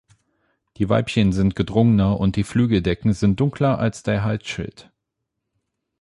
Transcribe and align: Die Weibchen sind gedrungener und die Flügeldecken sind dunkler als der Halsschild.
Die 0.77 0.89
Weibchen 0.89 1.31
sind 1.31 1.55
gedrungener 1.55 2.19
und 2.19 2.35
die 2.35 2.43
Flügeldecken 2.43 3.13
sind 3.13 3.39
dunkler 3.39 3.77
als 3.77 4.01
der 4.01 4.23
Halsschild. 4.23 4.89